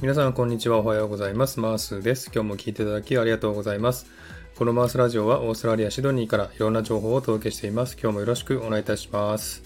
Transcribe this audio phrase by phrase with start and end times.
[0.00, 0.78] 皆さん、こんにちは。
[0.78, 1.58] おはようございます。
[1.58, 2.30] マースです。
[2.32, 4.06] 今日も聞いていただきありがとうございます。
[4.54, 7.96] このマースラジオはオーストラリア・シドニーからいろんな情報をお届けしています。
[8.00, 9.64] 今日もよろしくお願いいたします。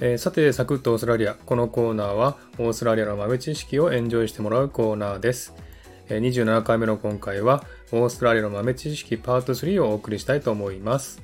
[0.00, 1.34] えー、さて、サクッとオーストラリア。
[1.34, 5.54] このコーナーはオーストラリアの豆知識をエンジョイしてもらうコーナーです。
[6.08, 7.62] えー、27回目の今回は
[7.92, 11.22] オーストラリアの豆知識パート3をお送りしたいと思います。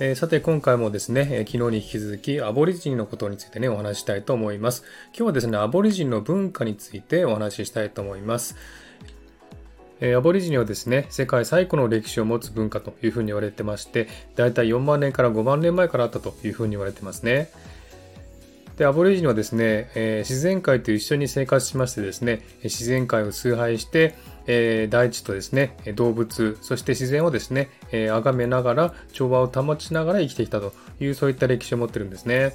[0.00, 4.84] えー、さて今回もですね、えー、昨日に引き続きアボリジニのことについてね、お話したいと思います。
[5.08, 8.56] 今日はですね、アボリジニの文化についてお話ししたいと思います。
[10.00, 17.50] えー、アボリジニはですね、世界最古の歴史を持つ文化というふうに言われてまして、だいたい4万年から5万年前からあったというふうに言われてますね。
[18.82, 24.16] で、アボリジニはですね、えー、自然界と一緒に生活しましてですね、自然界を崇拝して、
[24.48, 32.54] えー、大地とですね、動物、そして自然をですね、えー、崇めながら、調和を保ちながら生きてきたという、そういった歴史を持ってるんですね。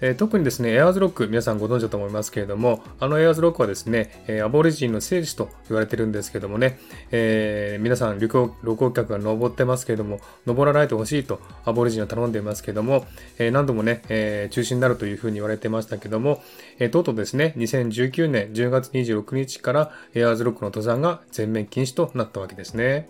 [0.00, 6.78] えー、特にですね、エアーズロック、皆さんご存知だと思いますけれども、あのエアーズロックはですね、えー、アボリジンの聖地と言われてるんですけどもね、
[7.10, 13.06] えー、皆さん旅行、旅行客が登ってますけれども、登らないでほしいとアボリジンは頼んでいますけども、
[13.38, 16.42] え何度もね、え中止になるというふうに言われてましたけども、
[16.78, 23.08] えとうとうですね、2019年10月26日からエアーズロックの登山が全面禁止となったわけですね。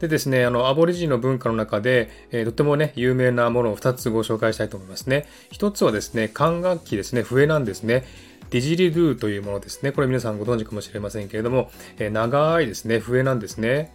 [0.00, 5.26] でですね、あの、アボリジンの文化の中で、えー、とてもね、有名なものを2つご紹介したいと思いますね。
[5.52, 8.04] 1つはですね、管楽器ですね、笛なんですね。
[8.48, 9.92] ディジリドゥというものですね。
[9.92, 13.94] これ皆さんご存知かもしれませんけれども、えー、長いですね、笛なんですね。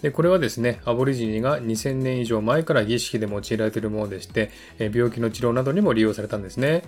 [0.00, 6.82] で、これはですね、アボリジニが2000年以上前から儀式で用いられているものでして、病気の治療などにも利用されたんですね。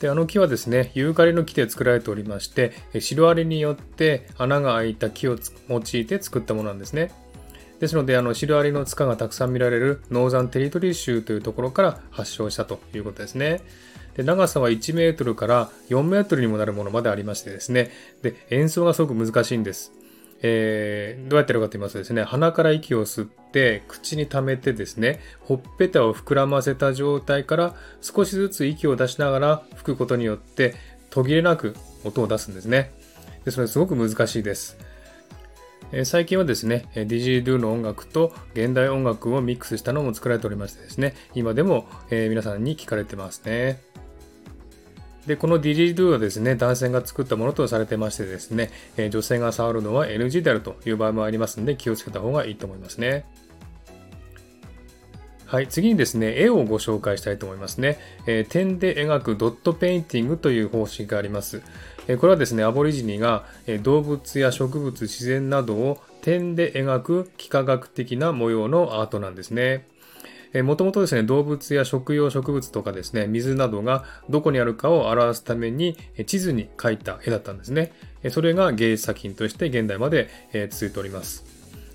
[0.00, 7.12] で、あの木はですね、ユーカリの木で作られておりまして、シロアリによって穴が開いた木を用いて作ったものなんですね。
[7.80, 13.62] ですので、あの、シロアリの塚がたくさん見られるノーザンテリトリー州というところから発祥したということですね。
[14.16, 17.90] で長さは1メートルから4メートルにもなるものまでありましてですね。
[18.22, 19.92] で、演奏がすごく難しいんです。
[20.42, 30.74] えー、どうやってるかと言いますとですね、鼻から息を吸って、口に溜めてですね、ほっぺたを膨らませた状態から少しずつ息を出しながら吹くことによって
[31.10, 32.92] 途切れなく音を出すんですね。
[33.44, 34.78] ですので、すごく難しいです。
[35.92, 43.80] えー、最近はですね、ディジードゥの音楽と現代音楽をミックスしたのも作られておりましてですね、今でも、えー、皆さんに聞かれてますね。
[45.26, 53.24] で、このディリドゥはですね、男性が作ったものとされてましてですね、え女性が触るのは NG であるという場合もありますので気をつけた方がいいと思いますね。
[55.46, 57.98] はい、次にですね、絵をご紹介したいと思いますね。
[58.26, 61.62] えー、点で描くドットペインティングという方式があります。
[62.08, 69.86] えー、これはですね、アボリジニが、えー、動物や植物、自然などを点で描く幾何学的な模様のアートなんですね。
[70.62, 75.96] もともとですね、動物や食用植物とかですね、水などがどこにあるかを表すために
[76.26, 77.92] 地図に描いた絵だったんですね。
[78.30, 80.28] それが芸術作品として現代まで
[80.70, 81.44] 続いております。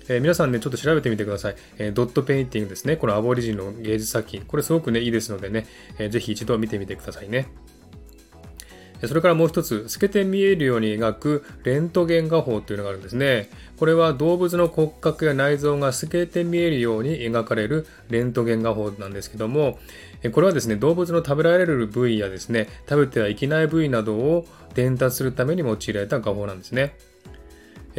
[0.08, 1.56] えー、皆さんね、ちょっと調べてみてください。
[1.78, 2.96] えー、ドットペインティングですね。
[2.96, 4.42] このアボリジンの芸術作品。
[4.42, 5.66] これすごくね、いいですのでね、
[5.98, 7.48] えー、ぜひ一度見てみてくださいね。
[9.06, 13.50] それからもう一つ、透けて見えるように描くレントゲン画法というのがあるんですね。
[13.76, 19.78] これは動物の骨格や内臓が透けて見えるように描かれるレントゲン画法なんですけども、
[20.32, 26.94] これはですね、動物の食べられる部位やですね、食べてはいけない部位などを伝達するために用いられた画法なんですね。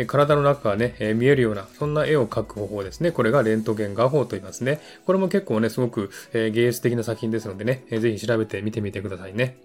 [0.08, 3.12] 体の中がね、見えるような、そんな絵を描く方法ですね。
[3.12, 4.80] これがレントゲン画法と言いますね。
[5.06, 9.58] これも結構ね、すごく芸術的な作品ですのでね、ぜひ調べてみてみてくださいね。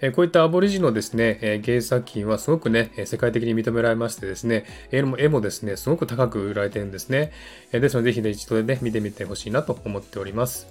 [0.00, 7.32] えこういったアボリジのですね、え芸術作品はすごくね、世界的に認められましてですね、絵も絵もですね、すごく高く売られてるんですね。
[7.72, 10.68] えですので、ぜひね、一度ね、見てみてほしいなと思っております。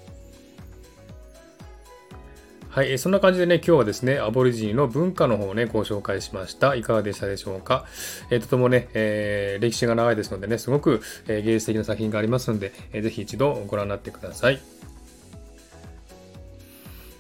[2.78, 6.76] はい、そんな感じでね、今日はですね、アボリジニの文化の方をね、ご紹介しました。
[6.76, 7.86] いかがでしたでしょうか。
[8.30, 14.62] えー、とてもね、えー、歴史が長いですのでね、すごく、えー、芸術的な作品がありますので、えー、ぜひ一度ご覧になってください。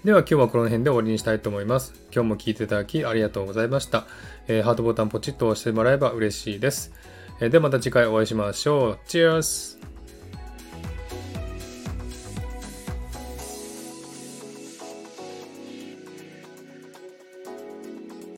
[0.08, 1.94] では今日はこの辺で終わりにしたいと思います。
[2.14, 4.08] 今日も聴いていただきありがとうございました。
[4.48, 6.94] えー、ハートボタンポチッと押してもらえば嬉しいです。
[7.42, 9.00] えー、ではまた次回お会いしましょう。
[9.06, 9.78] チェアス